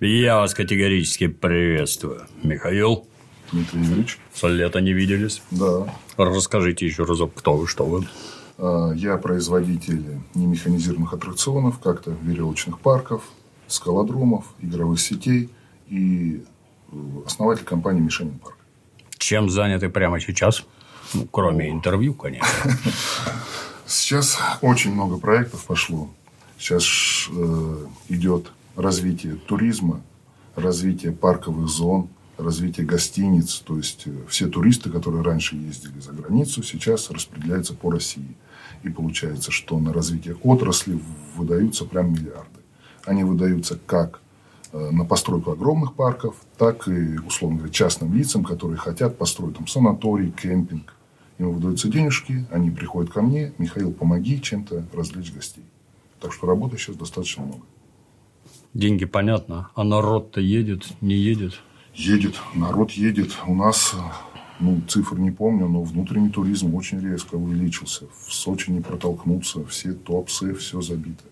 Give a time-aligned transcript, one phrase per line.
[0.00, 2.26] Я вас категорически приветствую.
[2.42, 3.06] Михаил,
[3.52, 4.18] Дмитрий Юрьевич.
[4.32, 5.42] с лета не виделись.
[5.50, 5.94] Да.
[6.16, 8.08] Расскажите еще разок, кто вы, что вы.
[8.56, 10.02] А, Я производитель
[10.34, 13.24] немеханизированных аттракционов, как-то веревочных парков,
[13.66, 15.50] скалодромов, игровых сетей
[15.88, 16.44] и
[16.90, 16.96] э,
[17.26, 18.56] основатель компании «Мишенин парк».
[19.18, 20.64] Чем заняты прямо сейчас?
[21.12, 22.48] Ну, кроме интервью, конечно.
[23.86, 26.08] Сейчас очень много проектов пошло.
[26.58, 30.02] Сейчас э, идет развитие туризма,
[30.56, 32.08] развитие парковых зон,
[32.40, 33.60] развитие гостиниц.
[33.60, 38.36] То есть э, все туристы, которые раньше ездили за границу, сейчас распределяются по России.
[38.82, 40.98] И получается, что на развитие отрасли
[41.36, 42.60] выдаются прям миллиарды.
[43.04, 44.20] Они выдаются как
[44.72, 49.66] э, на постройку огромных парков, так и, условно говоря, частным лицам, которые хотят построить там
[49.66, 50.94] санаторий, кемпинг.
[51.38, 55.64] Им выдаются денежки, они приходят ко мне, Михаил, помоги чем-то развлечь гостей.
[56.20, 57.62] Так что работы сейчас достаточно много.
[58.74, 61.60] Деньги понятно, а народ-то едет, не едет.
[61.94, 63.36] Едет, народ едет.
[63.46, 63.94] У нас,
[64.60, 68.04] ну, цифр не помню, но внутренний туризм очень резко увеличился.
[68.26, 71.24] В Сочи не протолкнуться, все туапсе, все забито.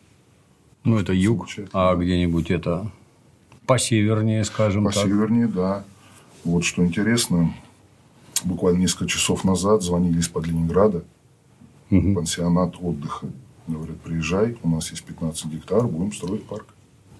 [0.84, 2.91] Ну, это юг, а где-нибудь это
[3.66, 5.05] посевернее, скажем По так.
[5.05, 5.84] севернее, да.
[6.44, 7.55] Вот что интересно,
[8.44, 11.05] буквально несколько часов назад звонили из-под Ленинграда,
[11.91, 12.14] Мгм.
[12.14, 13.27] пансионат отдыха.
[13.66, 16.66] Говорят, приезжай, у нас есть 15 гектар, будем строить парк.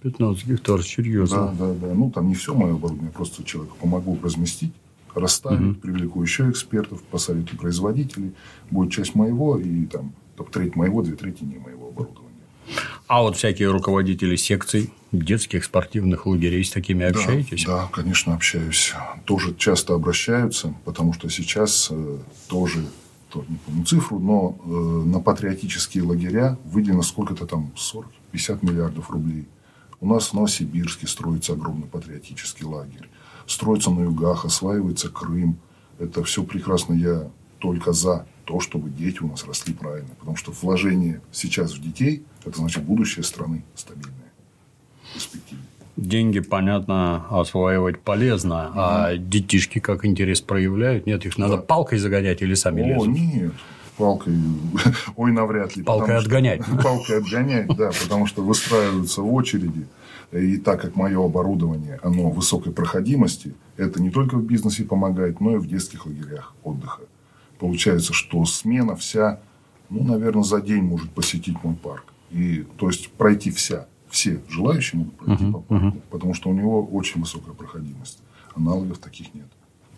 [0.03, 1.55] 15 гектар, серьезно.
[1.59, 1.95] Да, да, да.
[1.95, 4.73] Ну, там не все мое оборудование, просто человеку помогу разместить,
[5.15, 8.33] расставить, привлеку еще экспертов, посоветую производителей.
[8.71, 10.13] Будет часть моего, и там
[10.53, 12.29] треть моего, две трети не моего оборудования.
[13.07, 17.65] А вот всякие руководители секций, детских спортивных лагерей, с такими Да, общаетесь?
[17.65, 18.93] Да, конечно, общаюсь.
[19.25, 22.19] Тоже часто обращаются, потому что сейчас э,
[22.49, 22.85] тоже,
[23.31, 27.73] то, не помню цифру, но э, на патриотические лагеря выделено сколько-то там
[28.35, 29.47] 40-50 миллиардов рублей.
[30.01, 33.09] У нас в Новосибирске строится огромный патриотический лагерь.
[33.47, 35.59] Строится на югах, осваивается Крым.
[35.99, 36.95] Это все прекрасно.
[36.95, 37.29] Я
[37.59, 40.11] только за то, чтобы дети у нас росли правильно.
[40.19, 44.15] Потому что вложение сейчас в детей– это значит будущее страны стабильное.
[45.11, 45.61] В перспективе.
[45.97, 51.07] Деньги, понятно, осваивать полезно, а детишки как интерес проявляют?
[51.07, 53.09] Нет, их надо палкой загонять или сами О, лезут?
[53.09, 53.53] нет.
[53.97, 54.35] Палкой,
[55.17, 55.83] ой, навряд ли.
[55.83, 56.61] Палкой потому что- отгонять.
[56.85, 59.87] Палкой отгонять, да, потому что выстраиваются в очереди.
[60.33, 65.55] И так как мое оборудование, оно высокой проходимости, это не только в бизнесе помогает, но
[65.55, 67.03] и в детских лагерях отдыха.
[67.59, 69.41] Получается, что смена вся,
[69.89, 72.13] ну, наверное, за день может посетить мой парк.
[72.31, 76.85] И, то есть, пройти вся, все желающие могут пройти по парку, потому что у него
[76.85, 78.19] очень высокая проходимость.
[78.55, 79.47] Аналогов таких нет.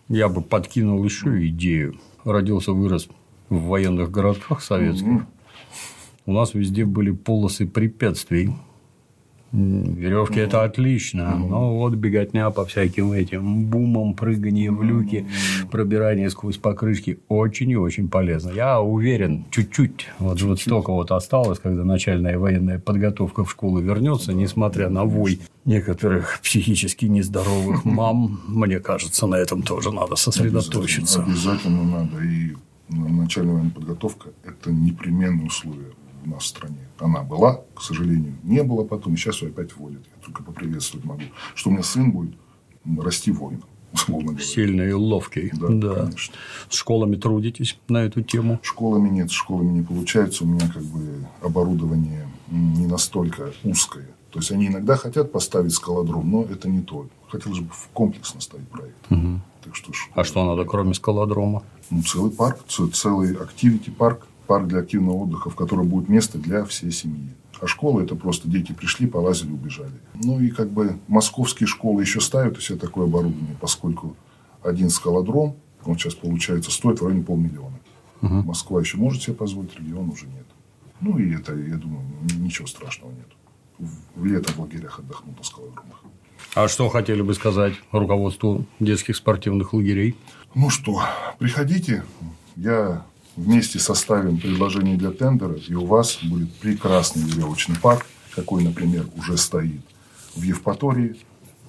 [0.09, 1.99] Я бы подкинул еще идею.
[2.25, 3.09] Родился, вырос
[3.49, 5.07] в военных городках советских.
[5.07, 5.27] Мгм.
[6.27, 8.55] У нас везде были полосы препятствий.
[9.53, 15.27] Веревки это отлично, но вот беготня по всяким этим бумам, прыгание в люки,
[15.73, 18.51] пробирание сквозь покрышки очень и очень полезно.
[18.51, 24.33] Я уверен, чуть-чуть, вот, вот столько вот осталось, когда начальная военная подготовка в школу вернется,
[24.33, 31.25] несмотря на вой некоторых психически нездоровых мам, мне кажется, на этом тоже надо сосредоточиться.
[31.25, 32.23] Обязательно надо.
[32.23, 32.53] И
[32.89, 35.91] начальная военная подготовка– это непременное условие
[36.25, 36.89] у нас в стране.
[36.99, 39.17] Она была, к сожалению, не было потом.
[39.17, 40.03] Сейчас ее опять вводят.
[40.05, 41.23] Я только поприветствовать могу.
[41.55, 42.35] Что у меня сын будет
[42.99, 44.45] расти воином, условно говоря.
[44.45, 45.51] Сильный и ловкий.
[45.55, 45.95] Да, Да.
[46.05, 46.35] конечно.
[46.69, 48.59] С школами трудитесь на эту тему?
[48.63, 50.45] Школами нет, с школами не получается.
[50.45, 54.09] У меня как бы оборудование не настолько узкое.
[54.31, 57.09] То есть, они иногда хотят поставить скалодром, но это не то.
[57.29, 58.97] Хотелось бы комплексно ставить проект.
[59.63, 61.63] Так что А что надо, кроме скалодрома?
[61.91, 66.65] Ну, целый парк, целый активити парк, парк для активного отдыха, в котором будет место для
[66.65, 67.31] всей семьи.
[67.61, 69.93] А школа– это просто дети пришли, полазили, убежали.
[70.15, 74.17] Ну, и как бы московские школы еще ставят у себя такое оборудование, поскольку
[74.61, 77.79] один скалодром, он сейчас, получается, стоит в районе полмиллиона.
[78.21, 80.47] Москва еще может себе позволить, регион уже нет.
[81.01, 82.03] Ну, и это, я думаю,
[82.37, 83.29] ничего страшного нет.
[83.79, 86.03] В, в лето в лагерях отдохнут на скалодромах.
[86.57, 90.17] А что хотели бы сказать руководству детских спортивных лагерей?
[90.57, 91.03] Ну что,
[91.39, 92.03] приходите,
[92.57, 93.05] я
[93.41, 99.37] вместе составим предложение для тендера, и у вас будет прекрасный веревочный парк, какой, например, уже
[99.37, 99.81] стоит
[100.37, 101.17] в Евпатории,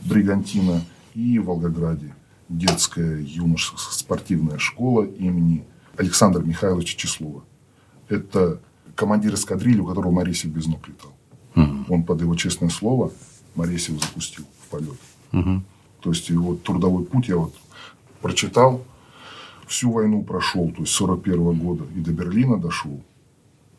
[0.01, 0.81] Бригантина
[1.15, 2.13] и Волгограде.
[2.49, 5.63] Детская юношеская спортивная школа имени
[5.97, 7.43] Александра Михайловича Числова.
[8.09, 8.59] Это
[8.95, 11.13] командир эскадрильи, у которого Моресев без ног летал.
[11.87, 13.11] Он под его честное слово
[13.55, 14.99] Моресев запустил в полет.
[16.01, 17.55] То есть его трудовой путь я вот
[18.21, 18.83] прочитал,
[19.71, 23.01] всю войну прошел, то есть 41 года, и до Берлина дошел.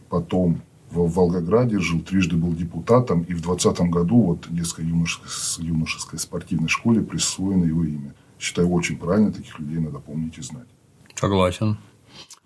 [0.09, 0.61] Потом
[0.91, 7.01] в Волгограде жил, трижды был депутатом, и в 20 году вот детско-юношеской юношеской спортивной школе
[7.03, 8.15] присвоено его имя.
[8.39, 10.67] Считаю, очень правильно, таких людей надо помнить и знать.
[11.15, 11.77] Согласен.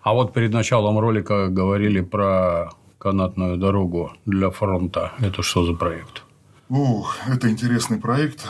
[0.01, 5.13] А вот перед началом ролика говорили про канатную дорогу для фронта.
[5.19, 6.23] Это что за проект?
[6.69, 8.47] Ух, это интересный проект.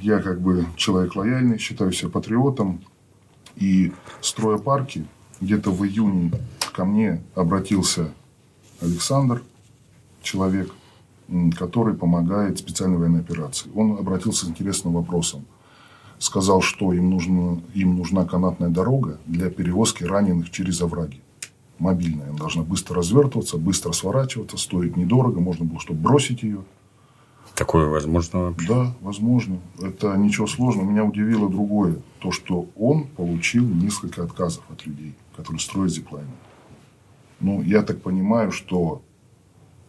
[0.00, 2.80] Я как бы человек лояльный, считаю себя патриотом.
[3.60, 3.92] И
[4.22, 5.06] строя парки,
[5.40, 6.32] где-то в июне
[6.72, 8.12] ко мне обратился
[8.80, 9.42] Александр,
[10.22, 10.72] человек,
[11.56, 13.70] который помогает специальной военной операции.
[13.74, 15.44] Он обратился с интересным вопросом.
[16.18, 21.20] Сказал, что им, нужно, им нужна канатная дорога для перевозки раненых через овраги.
[21.78, 22.28] Мобильная.
[22.28, 25.40] Она должна быстро развертываться, быстро сворачиваться, стоит недорого.
[25.40, 26.62] Можно было, чтобы бросить ее.
[27.54, 28.68] Такое возможно вообще?
[28.68, 29.58] Да, возможно.
[29.80, 30.88] Это ничего сложного.
[30.88, 31.96] Меня удивило другое.
[32.20, 36.30] То, что он получил несколько отказов от людей, которые строят зиплайны.
[37.40, 39.02] Ну, я так понимаю, что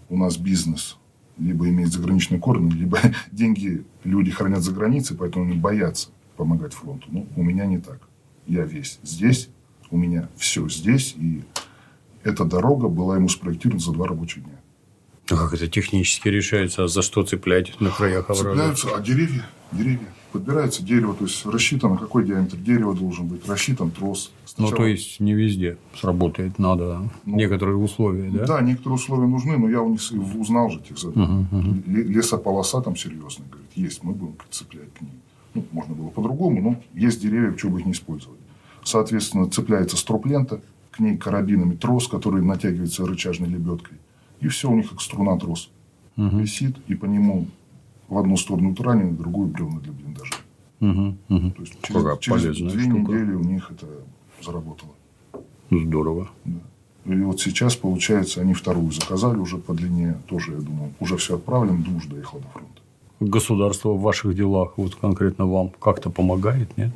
[0.10, 0.98] у нас бизнес
[1.38, 3.00] либо имеет заграничные корни, либо
[3.32, 7.08] деньги люди хранят за границей, поэтому они боятся помогать фронту.
[7.10, 8.00] Ну, у меня не так.
[8.48, 9.50] Я весь здесь,
[9.90, 11.44] у меня все здесь, и
[12.24, 14.60] эта дорога была ему спроектирована за два рабочих дня.
[15.32, 16.84] Ну, как это технически решается?
[16.84, 18.50] А за что цеплять на краях оврага?
[18.50, 20.08] Цепляются, а деревья, деревья.
[20.32, 24.32] Подбирается дерево, то есть рассчитано, какой диаметр дерева должен быть, рассчитан трос.
[24.46, 24.72] Сначала...
[24.72, 28.46] Ну, то есть, не везде сработает, надо ну, некоторые условия, да?
[28.46, 30.00] Да, некоторые условия нужны, но я у них
[30.40, 31.46] узнал же тех заданий.
[31.52, 31.76] Угу, угу.
[31.86, 35.12] Лесополоса там серьезная, говорит, есть, мы будем цеплять к ним.
[35.54, 38.40] Ну, можно было по-другому, но есть деревья, чего бы их не использовать.
[38.86, 40.62] Соответственно, цепляется строп-лента,
[40.92, 43.98] к ней карабинами трос, который натягивается рычажной лебедкой.
[44.42, 45.70] И все у них как струна трос.
[46.18, 46.38] Угу.
[46.38, 47.48] Висит, и по нему
[48.08, 50.36] в одну сторону раненый, в другую бревна для блиндажа.
[50.82, 51.52] Угу, угу.
[51.52, 52.98] То есть через, через две штука.
[52.98, 53.88] недели у них это
[54.42, 54.92] заработало.
[55.70, 56.30] Здорово.
[56.44, 56.60] Да.
[57.06, 60.18] И вот сейчас, получается, они вторую заказали уже по длине.
[60.28, 62.82] Тоже, я думаю, уже все отправлено, душ доехал до фронта
[63.22, 66.90] государство в ваших делах, вот конкретно вам, как-то помогает, нет?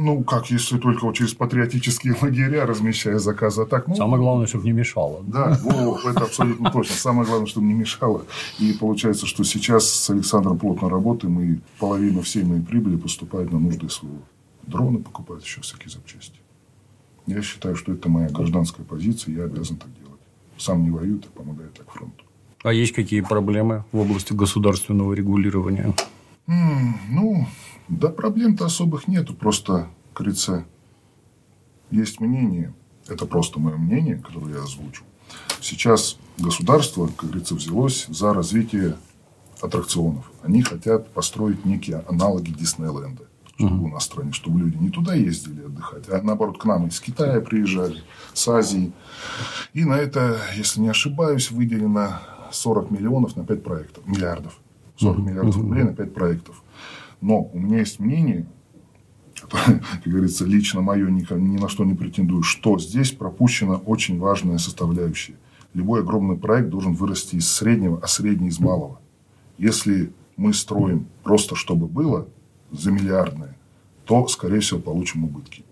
[0.00, 3.62] Ну, как, если только вот через патриотические лагеря, размещая заказы.
[3.62, 5.24] А так, ну, Самое главное, чтобы не мешало.
[5.26, 6.94] Да, ну, это абсолютно точно.
[6.94, 8.24] Самое главное, чтобы не мешало.
[8.60, 13.58] И получается, что сейчас с Александром плотно работаем, и половина всей моей прибыли поступает на
[13.58, 14.22] нужды своего.
[14.62, 16.38] Дроны покупают, еще всякие запчасти.
[17.26, 20.20] Я считаю, что это моя гражданская позиция, я обязан так делать.
[20.58, 22.24] Сам не воюю, так помогаю так фронту.
[22.62, 25.94] А есть какие проблемы в области государственного регулирования?
[26.46, 27.46] Mm, ну,
[27.88, 29.34] да проблем-то особых нету.
[29.34, 30.64] Просто, говорится,
[31.90, 32.74] есть мнение.
[33.08, 35.04] Это просто мое мнение, которое я озвучу.
[35.60, 38.96] Сейчас государство, как говорится, взялось за развитие
[39.60, 40.30] аттракционов.
[40.42, 45.14] Они хотят построить некие аналоги Диснейленда чтобы у нас в стране, чтобы люди не туда
[45.14, 48.02] ездили отдыхать, а наоборот к нам из Китая приезжали,
[48.32, 48.92] с Азии.
[49.72, 52.20] И на это, если не ошибаюсь, выделено
[52.52, 54.58] 40 миллионов на 5 проектов, миллиардов.
[54.98, 56.62] 40 миллиардов рублей на 5 проектов.
[57.20, 58.46] Но у меня есть мнение,
[59.50, 64.58] как говорится, лично мое ни, ни на что не претендую, что здесь пропущена очень важная
[64.58, 65.36] составляющая.
[65.74, 69.00] Любой огромный проект должен вырасти из среднего, а средний из малого.
[69.58, 72.28] Если мы строим просто чтобы было
[72.70, 73.56] за миллиардное,
[74.04, 75.64] то, скорее всего, получим убытки.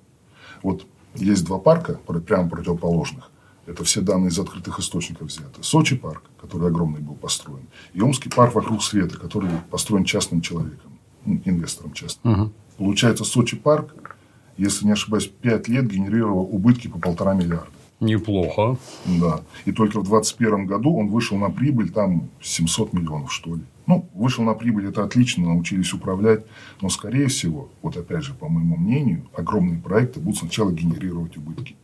[0.62, 3.30] Вот есть два парка, прямо противоположных.
[3.66, 5.62] Это все данные из открытых источников взяты.
[5.62, 10.85] Сочи парк, который огромный был построен, и Омский парк вокруг света, который построен частным человеком,
[11.26, 12.32] ну, инвестором частным.
[12.32, 12.52] Угу.
[12.78, 14.16] Получается, Сочи парк,
[14.56, 17.70] если не ошибаюсь, 5 лет генерировал убытки по полтора миллиарда.
[18.00, 18.78] Неплохо.
[19.06, 19.40] Да.
[19.64, 23.62] И только в 2021 году он вышел на прибыль там 700 миллионов, что ли.
[23.86, 26.44] Ну, вышел на прибыль, это отлично, научились управлять.
[26.82, 31.76] Но, скорее всего, вот опять же, по моему мнению, огромные проекты будут сначала генерировать убытки.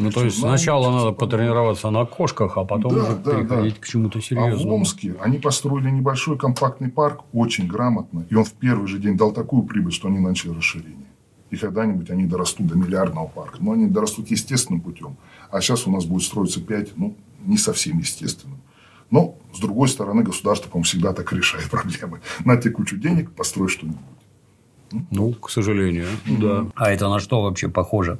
[0.00, 3.80] Ну, то есть, сначала надо потренироваться на кошках, а потом да, уже да, переходить да.
[3.80, 4.62] к чему-то серьезному.
[4.62, 8.26] А в Омске они построили небольшой компактный парк очень грамотно.
[8.30, 11.06] И он в первый же день дал такую прибыль, что они начали расширение.
[11.50, 13.58] И когда-нибудь они дорастут до миллиардного парка.
[13.60, 15.16] Но они дорастут естественным путем.
[15.50, 18.60] А сейчас у нас будет строиться 5, ну, не совсем естественным.
[19.10, 22.20] Но, с другой стороны, государство, по-моему, всегда так решает проблемы.
[22.44, 24.00] На тебе кучу денег, построй что-нибудь.
[25.10, 26.66] Ну, к сожалению, да.
[26.74, 28.18] А это на что вообще похоже?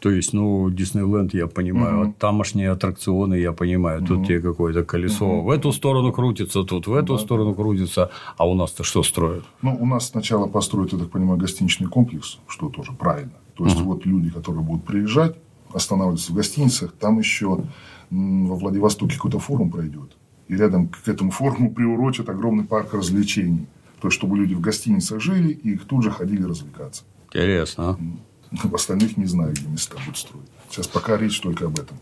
[0.00, 2.14] То есть, ну, Диснейленд я понимаю, угу.
[2.18, 4.00] тамошние аттракционы я понимаю.
[4.00, 4.24] Тут угу.
[4.24, 5.42] тебе какое-то колесо угу.
[5.42, 7.18] в эту сторону крутится, тут в эту да.
[7.18, 8.10] сторону крутится.
[8.38, 9.44] А у нас-то что строят?
[9.60, 13.32] Ну, у нас сначала построят, я так понимаю, гостиничный комплекс, что тоже правильно.
[13.56, 13.92] То есть, угу.
[13.92, 15.36] вот люди, которые будут приезжать,
[15.72, 17.64] останавливаться в гостиницах, там еще
[18.10, 20.16] во Владивостоке какой-то форум пройдет.
[20.48, 23.66] И рядом к этому форуму приурочат огромный парк развлечений.
[24.00, 27.02] То есть, чтобы люди в гостиницах жили и их тут же ходили развлекаться.
[27.26, 27.98] Интересно.
[28.50, 30.48] В остальных не знаю, где места будут строить.
[30.70, 31.98] Сейчас пока речь только об этом.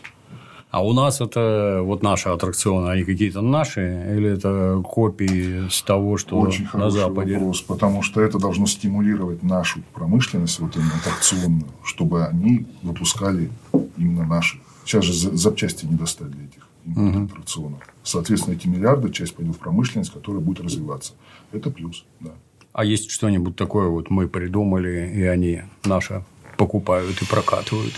[0.70, 3.80] А у нас это вот наши аттракционы, они какие-то наши
[4.14, 7.34] или это копии с того, что Очень на Западе?
[7.34, 13.50] вопрос, потому что это должно стимулировать нашу промышленность, вот именно аттракционную, чтобы они выпускали
[13.96, 14.60] именно наши.
[14.84, 17.24] Сейчас же запчасти не достать для этих угу.
[17.24, 17.80] аттракционов.
[18.02, 21.14] Соответственно, эти миллиарды часть пойдет в промышленность, которая будет развиваться.
[21.52, 22.32] Это плюс, да.
[22.72, 26.24] А есть что-нибудь такое, вот мы придумали, и они наши
[26.56, 27.94] покупают и прокатывают?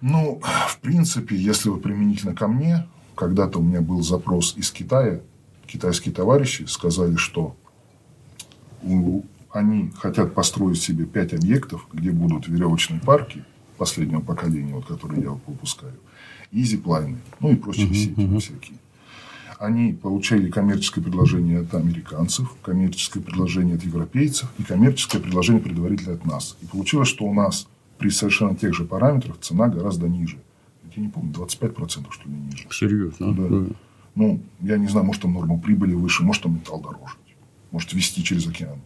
[0.00, 5.20] Ну, в принципе, если вот применительно ко мне, когда-то у меня был запрос из Китая,
[5.66, 7.56] китайские товарищи сказали, что
[9.52, 13.44] они хотят построить себе пять объектов, где будут веревочные парки
[13.78, 15.94] последнего поколения, вот, которые я выпускаю,
[16.52, 18.38] и зиплайны, ну и прочие uh-huh, сети uh-huh.
[18.38, 18.78] всякие.
[19.58, 26.24] Они получали коммерческое предложение от американцев, коммерческое предложение от европейцев и коммерческое предложение предварительно от
[26.24, 26.56] нас.
[26.62, 30.38] И получилось, что у нас при совершенно тех же параметрах цена гораздо ниже.
[30.96, 32.66] Я не помню, 25% что ли ниже.
[32.70, 33.32] Серьезно?
[33.32, 33.48] Да.
[33.48, 33.74] да.
[34.16, 37.14] Ну, я не знаю, может, там норма прибыли выше, может, там металл дороже.
[37.70, 38.78] Может, вести через океан.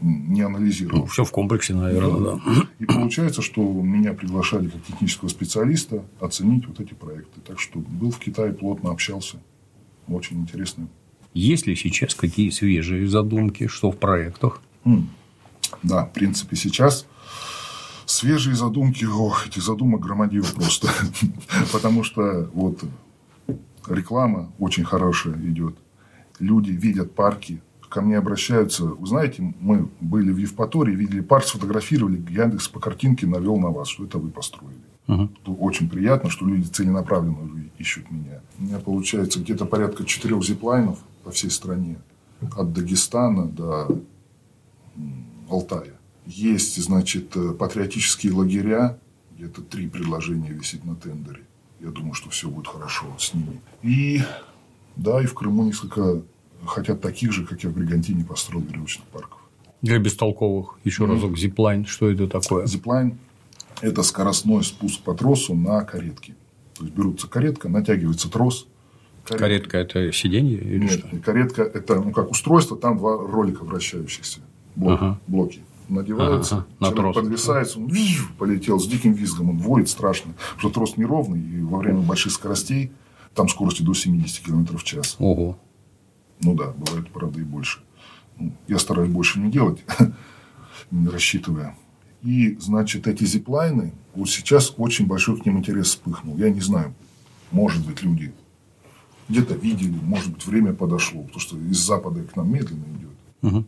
[0.00, 1.00] Не анализировал.
[1.00, 2.40] Ну, все в комплексе, наверное, да.
[2.44, 2.68] да.
[2.78, 7.40] И получается, что меня приглашали как технического специалиста оценить вот эти проекты.
[7.40, 9.38] Так что был в Китае, плотно общался.
[10.08, 10.88] Очень интересно.
[11.32, 14.60] Есть ли сейчас какие свежие задумки, что в проектах?
[15.82, 17.06] Да, в принципе, сейчас
[18.06, 20.88] свежие задумки, ох, этих задумок громадил просто.
[21.72, 22.84] Потому что вот
[23.88, 25.76] реклама очень хорошая идет.
[26.38, 27.62] Люди видят парки,
[27.94, 28.84] ко мне обращаются.
[28.84, 33.86] Вы знаете, мы были в Евпатории, видели парк, сфотографировали, Яндекс по картинке навел на вас,
[33.86, 34.74] что это вы построили.
[35.06, 35.56] Угу.
[35.60, 37.38] Очень приятно, что люди целенаправленно
[37.78, 38.40] ищут меня.
[38.58, 41.96] У меня получается где-то порядка четырех зиплайнов по всей стране.
[42.56, 43.96] От Дагестана до
[45.48, 45.94] Алтая.
[46.26, 48.98] Есть, значит, э, патриотические лагеря.
[49.36, 51.44] Где-то три предложения висит на тендере.
[51.80, 53.60] Я думаю, что все будет хорошо с ними.
[53.82, 54.20] И
[54.96, 56.22] да, и в Крыму несколько
[56.66, 59.40] хотят таких же, как я в Бригантине построил веревочных парков.
[59.82, 60.78] Для бестолковых.
[60.84, 61.12] Еще mm-hmm.
[61.12, 61.38] разок.
[61.38, 61.84] Зиплайн.
[61.84, 62.66] Что это такое?
[62.66, 63.18] Зиплайн–
[63.80, 66.34] это скоростной спуск по тросу на каретке.
[66.74, 68.66] То есть, берутся каретка, натягивается трос.
[69.24, 70.58] Каретка, каретка– это сиденье?
[70.58, 71.16] Или Нет, что?
[71.18, 74.40] каретка– это ну, как устройство, там два ролика вращающихся.
[74.74, 74.98] Блоки.
[75.00, 75.20] Ага.
[75.26, 77.14] блоки надеваются, ага, на трос.
[77.14, 81.60] подвисается, он визу, полетел с диким визгом, он воет страшно, потому что трос неровный, и
[81.60, 82.90] во время больших скоростей
[83.34, 85.16] там скорости до 70 км в час.
[85.18, 85.58] Ого.
[86.42, 87.80] Ну да, бывает, правда, и больше.
[88.38, 89.84] Ну, я стараюсь больше не делать,
[90.90, 91.76] не рассчитывая.
[92.22, 96.36] И, значит, эти зиплайны, вот сейчас очень большой к ним интерес вспыхнул.
[96.38, 96.94] Я не знаю,
[97.50, 98.32] может быть, люди
[99.28, 103.10] где-то видели, может быть, время подошло, потому что из Запада к нам медленно идет.
[103.42, 103.66] Угу.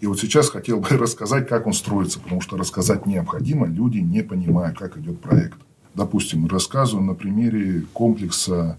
[0.00, 4.22] И вот сейчас хотел бы рассказать, как он строится, потому что рассказать необходимо, люди не
[4.22, 5.58] понимают, как идет проект.
[5.94, 8.78] Допустим, рассказываю на примере комплекса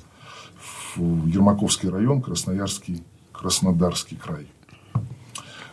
[0.95, 4.47] в Ермаковский район, Красноярский, Краснодарский край.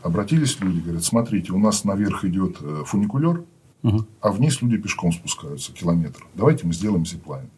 [0.03, 3.45] Обратились люди, говорят, смотрите, у нас наверх идет э, фуникулер,
[3.83, 4.07] угу.
[4.21, 6.27] а вниз люди пешком спускаются километр.
[6.35, 7.51] Давайте мы сделаем зиплайн.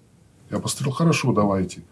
[0.51, 1.83] Я посмотрел, хорошо, давайте.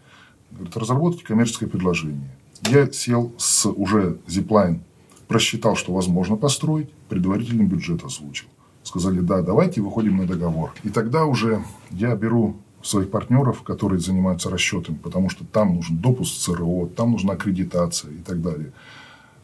[0.51, 2.29] Говорит, разработайте коммерческое предложение.
[2.63, 4.83] Я сел с уже зиплайн
[5.31, 8.47] просчитал, что возможно построить, предварительный бюджет озвучил.
[8.83, 10.73] Сказали, да, давайте выходим на договор.
[10.83, 16.39] И тогда уже я беру своих партнеров, которые занимаются расчетами, потому что там нужен допуск
[16.39, 18.71] ЦРО, там нужна аккредитация и так далее.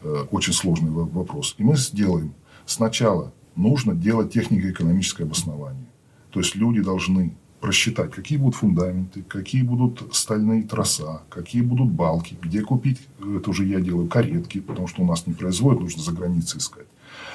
[0.02, 1.54] Э, очень сложный вопрос.
[1.58, 2.34] И мы сделаем.
[2.66, 5.86] Сначала нужно делать технико-экономическое обоснование.
[6.30, 12.36] То есть люди должны просчитать, какие будут фундаменты, какие будут стальные троса, какие будут балки,
[12.40, 16.12] где купить, это уже я делаю, каретки, потому что у нас не производят, нужно за
[16.12, 16.86] границей искать.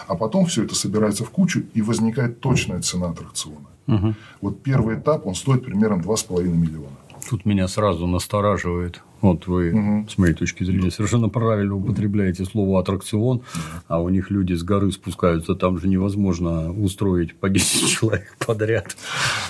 [0.08, 3.68] А потом все это собирается в кучу, и возникает точная цена аттракциона.
[3.88, 4.14] Угу.
[4.42, 6.98] Вот первый этап, он стоит примерно 2,5 миллиона.
[7.30, 9.02] Тут меня сразу настораживает.
[9.22, 10.10] Вот вы, угу.
[10.10, 13.42] с моей точки зрения, совершенно правильно употребляете слово аттракцион,
[13.88, 18.98] а у них люди с горы спускаются, там же невозможно устроить по 10 человек подряд.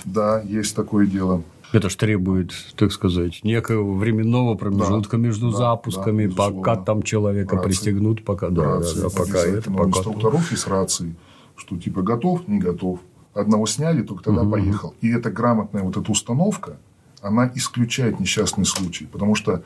[0.06, 1.44] Да, есть такое дело.
[1.72, 7.02] Это же требует, так сказать, некого временного промежутка да, между да, запусками, да, пока там
[7.02, 7.68] человека рации.
[7.68, 9.90] пристегнут, пока, да, да, да, пока это, пока.
[9.90, 11.16] Инструкторов есть рации,
[11.58, 13.00] что типа готов, не готов.
[13.34, 14.52] Одного сняли, только тогда угу.
[14.52, 14.96] поехал.
[15.02, 16.78] И это грамотная вот эта установка,
[17.22, 19.06] она исключает несчастные случаи.
[19.06, 19.64] Потому что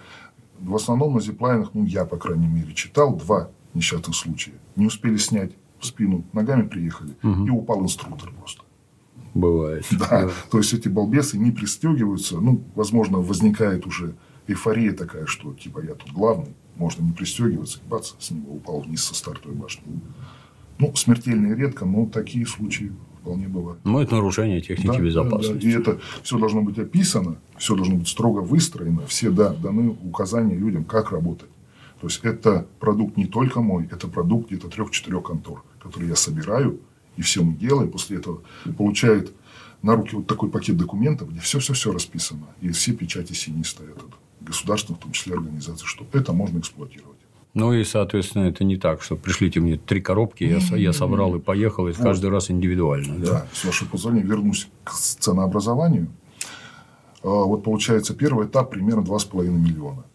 [0.59, 4.53] в основном на зиплайнах, ну, я, по крайней мере, читал два несчастных случая.
[4.75, 7.45] Не успели снять в спину, ногами приехали, угу.
[7.45, 8.63] и упал инструктор просто.
[9.33, 9.85] Бывает.
[9.91, 10.07] Да.
[10.25, 10.29] да.
[10.49, 12.39] То есть, эти балбесы не пристегиваются.
[12.39, 14.15] Ну, возможно, возникает уже
[14.47, 18.81] эйфория такая, что типа я тут главный, можно не пристегиваться, и бац, с него упал
[18.81, 19.83] вниз со стартовой башни.
[20.79, 22.93] Ну, смертельные редко, но такие случаи
[23.27, 23.79] Вполне бывает.
[23.83, 25.53] Ну, это нарушение техники Да, безопасности.
[25.53, 25.67] да, да.
[25.69, 30.55] И это все должно быть описано, все должно быть строго выстроено, все да, даны указания
[30.55, 31.49] людям, как работать.
[32.01, 36.79] То есть это продукт не только мой, это продукт где-то трех-четырех контор, которые я собираю,
[37.17, 37.89] и все мы делаем.
[37.89, 38.41] После этого
[38.77, 39.33] получает
[39.81, 42.47] на руки вот такой пакет документов, где все-все-все расписано.
[42.61, 43.97] И все печати синие стоят.
[44.41, 47.16] Государственных, в том числе организаций, что это можно эксплуатировать.
[47.57, 51.39] Ну и, соответственно, это не так, что пришлите мне три коробки, я, я собрал и
[51.39, 52.03] поехал, и Вот.
[52.03, 53.17] каждый раз индивидуально.
[53.17, 53.31] Да?
[53.31, 56.07] Да, с вашего позволения вернусь к ценообразованию.
[57.23, 60.05] А, Вот получается первый этап примерно 2,5 миллиона.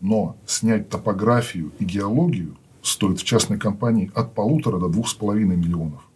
[0.00, 5.56] Но снять топографию и геологию стоит в частной компании от полутора до двух с половиной
[5.56, 6.09] миллионов.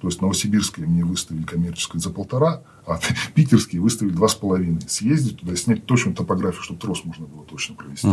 [0.00, 3.00] То есть Новосибирские мне выставили коммерческое за полтора, а
[3.34, 4.82] питерские выставили два с половиной.
[4.86, 8.08] Съездить туда снять точную топографию, чтобы трос можно было точно провести.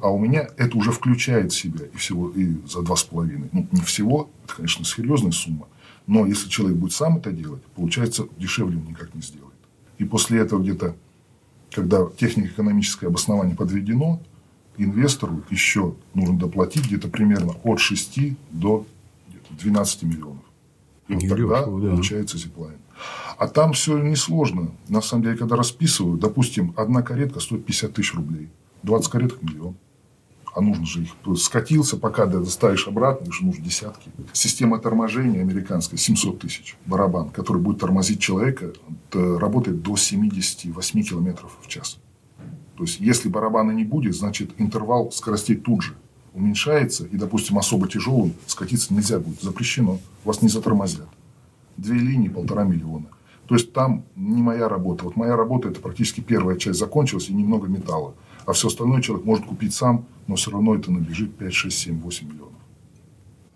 [0.00, 3.48] А у меня это уже включает в себя и всего и за два с половиной.
[3.52, 5.68] Ну, не всего, это, конечно, серьезная сумма.
[6.06, 9.54] Но если человек будет сам это делать, получается, дешевле он никак не сделает.
[9.98, 10.96] И после этого где-то,
[11.72, 14.22] когда технико-экономическое обоснование подведено,
[14.78, 18.18] инвестору еще нужно доплатить где-то примерно от 6
[18.50, 18.86] до
[19.28, 20.42] где-то 12 миллионов.
[21.08, 21.66] И вот тогда да.
[21.66, 22.78] получается зиплайн.
[23.38, 24.72] А там все несложно.
[24.88, 28.48] На самом деле, когда расписываю, допустим, одна каретка стоит 50 тысяч рублей.
[28.82, 29.76] 20 кареток– миллион.
[30.54, 34.10] А нужно же их скатился, пока доставишь обратно, уже нужно десятки.
[34.32, 36.78] Система торможения американская 700 тысяч.
[36.86, 38.72] Барабан, который будет тормозить человека,
[39.10, 41.98] это работает до 78 километров в час.
[42.76, 45.94] То есть, если барабана не будет, значит, интервал скоростей тут же
[46.36, 51.08] уменьшается, и, допустим, особо тяжелым скатиться нельзя будет, запрещено, вас не затормозят.
[51.76, 53.06] Две линии, полтора миллиона.
[53.46, 55.04] То есть, там не моя работа.
[55.04, 58.14] Вот моя работа, это практически первая часть закончилась, и немного металла.
[58.44, 62.00] А все остальное человек может купить сам, но все равно это набежит 5, 6, 7,
[62.00, 62.52] 8 миллионов.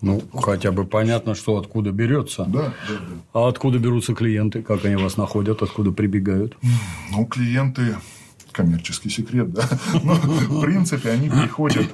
[0.01, 2.45] Ну, хотя бы понятно, что откуда берется.
[2.45, 3.17] Да, да, да.
[3.35, 6.57] А откуда берутся клиенты, как они вас находят, откуда прибегают?
[7.13, 7.97] Ну, клиенты
[8.53, 9.69] коммерческий секрет, да.
[10.03, 11.87] Но, в принципе, они приходят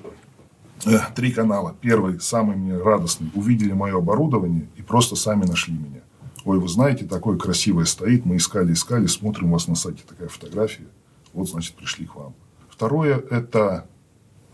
[1.15, 1.75] три канала.
[1.81, 6.01] Первый, самый мне радостный, увидели мое оборудование и просто сами нашли меня.
[6.45, 10.29] Ой, вы знаете, такое красивое стоит, мы искали, искали, смотрим у вас на сайте такая
[10.29, 10.87] фотография.
[11.33, 12.35] Вот, значит, пришли к вам.
[12.69, 13.87] Второе– это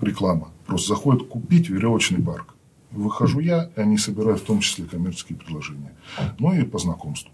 [0.01, 0.51] реклама.
[0.67, 2.55] Просто заходят купить веревочный парк.
[2.91, 5.93] Выхожу я, и они собирают в том числе коммерческие предложения.
[6.39, 7.33] Ну и по знакомству.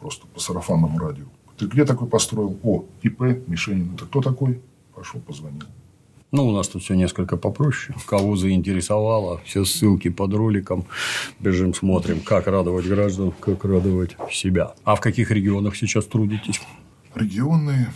[0.00, 1.26] Просто по сарафанному радио.
[1.56, 2.58] Ты где такой построил?
[2.62, 3.94] О, ИП Мишенин.
[3.94, 4.60] Это кто такой?
[4.94, 5.64] Пошел, позвонил.
[6.32, 7.96] Ну, у нас тут все несколько попроще.
[8.06, 10.84] Кого заинтересовало, все ссылки под роликом.
[11.38, 14.74] Бежим, смотрим, как радовать граждан, как радовать себя.
[14.84, 16.60] А в каких регионах сейчас трудитесь?
[17.14, 17.86] Регионы,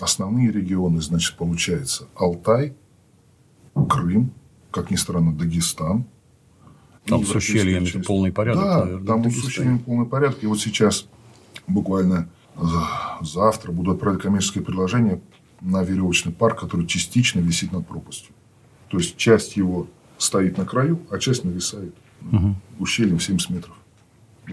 [0.00, 2.74] основные регионы, значит, получается Алтай,
[3.88, 4.32] Крым,
[4.70, 6.04] как ни странно, Дагестан.
[7.06, 8.06] Там с ущельями часть.
[8.06, 10.42] полный порядок, Да, наверное, там в с ущельями полный порядок.
[10.42, 11.06] И вот сейчас
[11.66, 12.28] буквально
[12.60, 15.20] за- завтра буду отправлять коммерческое предложение
[15.60, 18.32] на веревочный парк, который частично висит над пропастью.
[18.88, 19.86] То есть часть его
[20.18, 21.94] стоит на краю, а часть нависает
[22.78, 23.74] ущельем в 70 метров.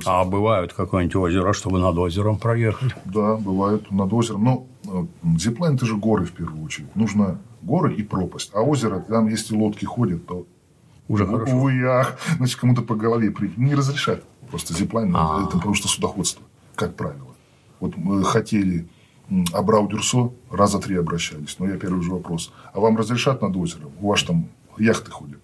[0.06, 2.94] А бывают какое-нибудь озеро, чтобы над озером проехать?
[3.06, 4.44] Да, бывает над озером.
[4.44, 5.06] Но э,
[5.38, 6.96] зиплайн– это же горы в первую очередь.
[6.96, 8.52] Нужно горы и пропасть.
[8.54, 10.46] А озеро, там, если лодки ходят, то
[11.08, 11.56] Уже у- хорошо.
[11.56, 13.52] увы ах, значит, кому-то по голове при...
[13.58, 14.24] не разрешат.
[14.52, 15.48] Просто зиплайн А.
[15.48, 16.44] это что судоходство,
[16.76, 17.36] как правило.
[17.80, 18.88] Вот мы хотели
[19.30, 21.58] м, Абрау-Дюрсо, раза три обращались.
[21.60, 22.52] Но я первый же вопрос.
[22.74, 23.92] А вам разрешат над озером?
[24.02, 25.40] У вас там яхты ходят.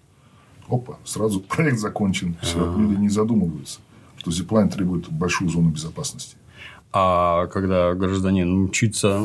[0.68, 2.36] Опа, сразу проект закончен.
[2.42, 3.80] Все, люди не задумываются,
[4.16, 6.36] что зиплайн требует большую зону безопасности.
[6.92, 9.20] А когда гражданин мчится,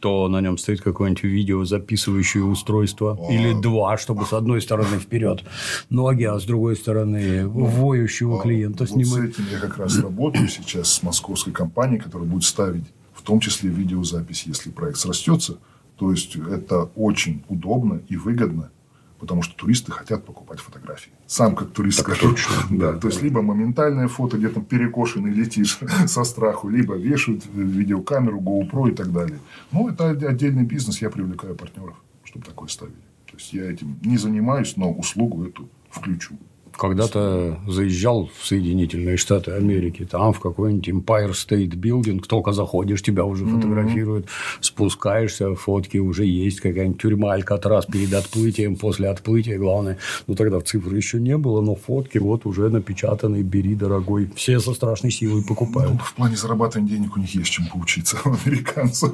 [0.00, 5.42] то на нем стоит какое-нибудь видео записывающее устройство или два, чтобы с одной стороны вперед
[5.90, 9.34] ноги, а с другой стороны воющего клиента Вот снимать.
[9.34, 12.84] с этим я как раз работаю сейчас с московской компанией, которая будет ставить
[13.26, 15.58] том числе видеозапись, если проект срастется.
[15.96, 18.70] То есть это очень удобно и выгодно,
[19.18, 21.10] потому что туристы хотят покупать фотографии.
[21.26, 22.36] Сам как турист скажу.
[22.70, 28.40] Да, то есть либо моментальное фото, где там перекошенный летишь со страху, либо вешают видеокамеру,
[28.40, 29.38] GoPro и так далее.
[29.72, 32.94] Ну, это отдельный бизнес, я привлекаю партнеров, чтобы такое ставили.
[33.26, 36.36] То есть я этим не занимаюсь, но услугу эту включу.
[36.76, 43.24] Когда-то заезжал в Соединительные Штаты Америки, там в какой-нибудь Empire State Building, только заходишь, тебя
[43.24, 44.26] уже фотографируют,
[44.60, 49.98] спускаешься, фотки уже есть, какая-нибудь тюрьма Алькатрас перед отплытием, после отплытия, главное.
[50.26, 54.30] Ну, тогда цифры еще не было, но фотки вот уже напечатаны, бери, дорогой.
[54.36, 55.92] Все со страшной силой покупают.
[55.92, 59.12] Ну, в плане зарабатывания денег у них есть чем поучиться у американцев.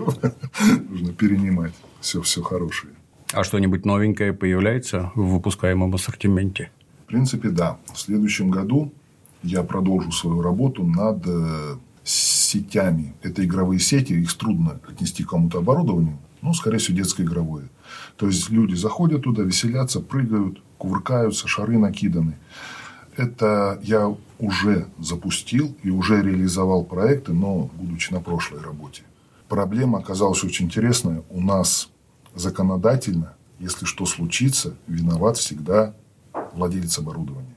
[0.90, 2.92] Нужно перенимать все, все хорошее.
[3.32, 6.70] А что-нибудь новенькое появляется в выпускаемом ассортименте?
[7.12, 7.76] Принципе, да.
[7.92, 8.90] В следующем году
[9.42, 13.12] я продолжу свою работу над э, сетями.
[13.22, 17.68] Это игровые сети, их трудно отнести к кому-то оборудованию, ну, скорее всего, детское игровое.
[18.16, 22.38] То есть, люди заходят туда, веселятся, прыгают, кувыркаются, шары накиданы.
[23.18, 29.02] Это я уже запустил и уже реализовал проекты, но будучи на прошлой работе.
[29.50, 31.22] Проблема оказалась очень интересная.
[31.28, 31.90] У нас
[32.34, 35.94] законодательно, если что случится, виноват всегда
[36.54, 37.56] владелец оборудования.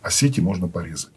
[0.00, 1.12] А сети можно порезать.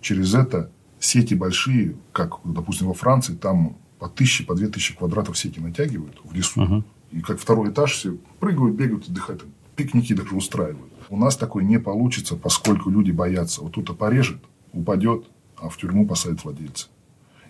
[0.00, 5.38] Через это сети большие, как, допустим, во Франции, там по тысяче, по две тысячи квадратов
[5.38, 6.60] сети натягивают в лесу.
[6.62, 6.84] Uh-huh.
[7.12, 9.44] И как второй этаж все прыгают, бегают, отдыхают.
[9.74, 10.92] Пикники даже устраивают.
[11.08, 13.62] У нас такое не получится, поскольку люди боятся.
[13.62, 15.26] Вот тут-то порежет, упадет,
[15.56, 16.88] а в тюрьму посадят владельца.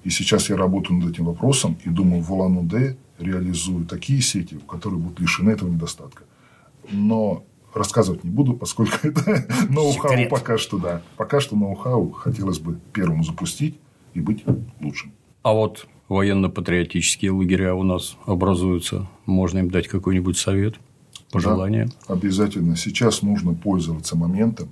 [0.05, 5.01] И сейчас я работаю над этим вопросом и думаю, в Улан-Удэ реализую такие сети, которые
[5.01, 6.25] будут лишены этого недостатка.
[6.91, 7.45] Но
[7.77, 11.03] рассказывать не буду, поскольку это ноу-хау пока что, да.
[11.17, 13.79] Пока что ноу-хау хотелось бы первому запустить
[14.15, 14.45] и быть
[14.81, 15.13] лучшим.
[15.43, 19.09] А вот военно-патриотические лагеря у нас образуются.
[19.27, 20.77] Можно им дать какой-нибудь совет,
[21.31, 21.87] пожелание?
[22.09, 22.77] Да, обязательно.
[22.77, 24.69] Сейчас нужно пользоваться моментом,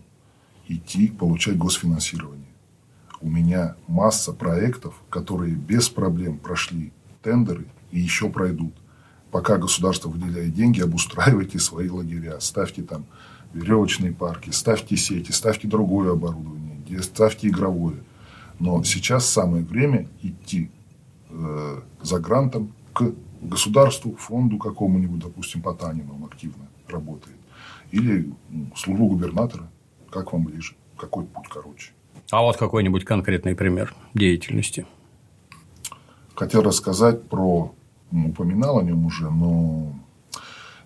[0.68, 2.44] идти получать госфинансирование.
[3.20, 8.74] У меня масса проектов, которые без проблем прошли тендеры и еще пройдут.
[9.34, 13.04] Пока государство выделяет деньги, обустраивайте свои лагеря, ставьте там
[13.52, 17.96] веревочные парки, ставьте сети, ставьте другое оборудование, ставьте игровое.
[18.60, 20.70] Но сейчас самое время идти
[21.30, 27.36] э, за грантом к государству, фонду какому-нибудь, допустим, Потанину, он активно работает.
[27.90, 29.68] Или ну, службу губернатора,
[30.10, 31.90] как вам ближе, какой путь короче.
[32.30, 34.86] А вот какой-нибудь конкретный пример деятельности.
[36.36, 37.74] Хотел рассказать про,
[38.10, 39.92] упоминал о нем уже, но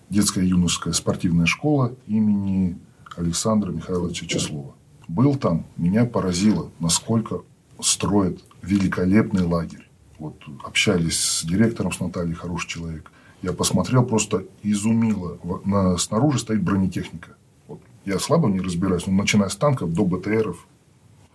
[0.09, 2.77] детская юношеская спортивная школа имени
[3.15, 4.75] Александра Михайловича Числова.
[5.07, 7.41] Был там, меня поразило, насколько
[7.79, 13.11] строят великолепный лагерь вот общались с директором, с Натальей, хороший человек.
[13.41, 15.39] Я посмотрел, просто изумило.
[15.63, 17.37] На, снаружи стоит бронетехника.
[17.67, 17.79] Вот.
[18.05, 20.67] Я слабо не разбираюсь, но начиная с танков до БТРов,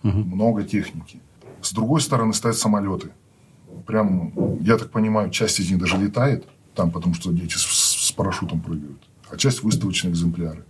[0.03, 0.17] угу.
[0.17, 1.19] много техники.
[1.61, 3.09] С другой стороны стоят самолеты.
[3.85, 8.11] Прям, я так понимаю, часть из них даже летает там, потому что дети с, с
[8.11, 10.65] парашютом прыгают, а часть выставочные экземпляры.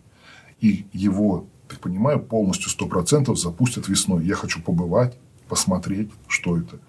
[0.61, 4.25] И его, так понимаю, полностью 100% запустят весной.
[4.25, 6.79] Я хочу побывать, посмотреть, что это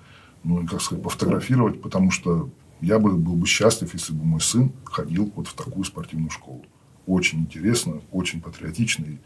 [0.47, 4.73] ну, как сказать, пофотографировать, потому что я бы был бы счастлив, если бы мой сын
[4.85, 6.65] ходил вот в такую спортивную школу.
[7.07, 9.19] Очень интересно, очень патриотично и,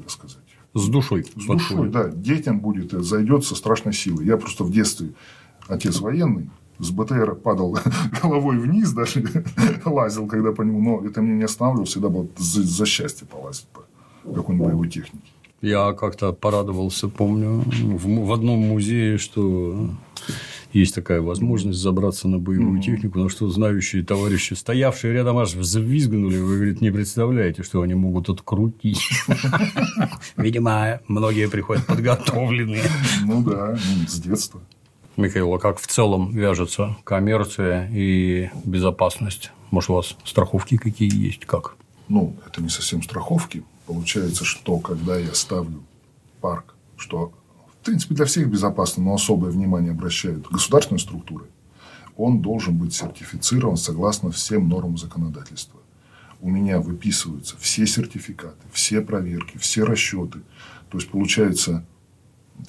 [0.00, 0.38] так сказать...
[0.74, 1.24] С душой.
[1.36, 2.08] С душой, да.
[2.08, 4.26] Детям будет, это зайдет со страшной силой.
[4.26, 5.12] Я просто в детстве,
[5.68, 7.78] отец военный, с БТР падал
[8.22, 9.24] головой вниз, даже
[9.84, 13.66] лазил, когда по нему, но это меня не останавливало, всегда было за, за счастье полазить
[13.66, 13.84] по
[14.32, 15.26] какой-нибудь боевой технике.
[15.60, 19.88] Я как-то порадовался, помню, в, в одном музее, что
[20.74, 26.36] есть такая возможность забраться на боевую технику, но что знающие товарищи, стоявшие рядом, аж взвизгнули.
[26.36, 29.00] Вы, говорит, не представляете, что они могут открутить.
[30.36, 32.82] Видимо, многие приходят подготовленные.
[33.22, 34.60] Ну да, ну, с детства.
[35.16, 39.52] Михаил, а как в целом вяжется коммерция и безопасность?
[39.70, 41.46] Может, у вас страховки какие есть?
[41.46, 41.76] Как?
[42.08, 43.62] Ну, это не совсем страховки.
[43.86, 45.84] Получается, что когда я ставлю
[46.40, 47.32] парк, что
[47.80, 51.44] в принципе, для всех безопасно, но особое внимание обращают государственные структуры,
[52.16, 55.80] он должен быть сертифицирован согласно всем нормам законодательства.
[56.40, 60.40] У меня выписываются все сертификаты, все проверки, все расчеты.
[60.90, 61.84] То есть, получается,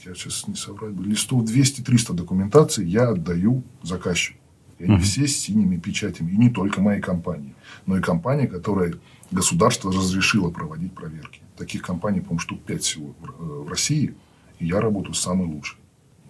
[0.06, 4.40] я сейчас не соврать, листов 200-300 документации я отдаю заказчику.
[4.78, 6.32] И они все с синими печатями.
[6.32, 8.96] И не только моей компании, но и компания, которая
[9.32, 11.42] государство разрешило проводить проверки.
[11.56, 14.16] Таких компаний, по-моему, штук 5 всего в России–
[14.60, 15.78] и я работаю самый лучший.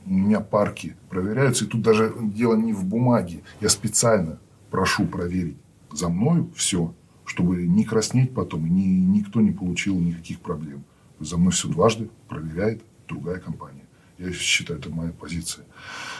[0.05, 1.65] У меня парки проверяются.
[1.65, 3.41] И тут даже дело не в бумаге.
[3.61, 4.39] Я специально
[4.69, 5.57] прошу проверить
[5.91, 6.93] за мною все,
[7.25, 10.83] чтобы не краснеть потом, и ни, никто не получил никаких проблем.
[11.19, 13.85] За мной все дважды проверяет другая компания.
[14.17, 15.65] Я считаю, это моя позиция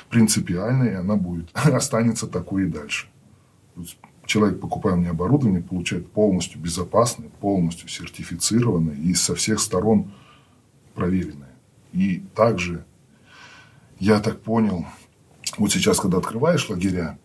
[0.09, 3.07] принципиальная, и она будет, останется такой и дальше.
[4.25, 10.11] Человек, покупая мне оборудование, получает полностью безопасное, полностью сертифицированное и со всех сторон
[10.95, 11.51] проверенное.
[11.93, 12.85] И также,
[13.99, 14.85] я так понял,
[15.57, 17.19] вот сейчас, когда открываешь лагеря,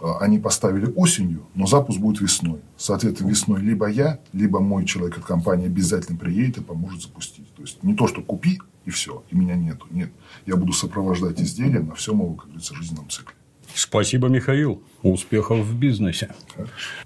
[0.00, 2.60] а, они поставили осенью, но запуск будет весной.
[2.76, 7.52] Соответственно, весной либо я, либо мой человек от компании обязательно приедет и поможет запустить.
[7.54, 9.86] То есть, не то, что купи и все, и меня нету.
[9.90, 10.10] Нет.
[10.46, 13.34] Я буду сопровождать изделия на всем его, как говорится, жизненном цикле.
[13.74, 14.82] Спасибо, Михаил.
[15.02, 16.32] Успехов в бизнесе.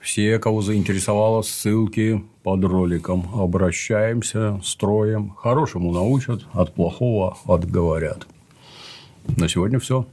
[0.01, 3.27] Все, кого заинтересовало, ссылки под роликом.
[3.35, 5.31] Обращаемся, строим.
[5.31, 8.27] Хорошему научат, от плохого отговорят.
[9.37, 10.07] На сегодня все.